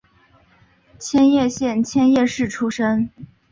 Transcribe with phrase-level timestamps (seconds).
[0.97, 3.11] 千叶县千叶市出身。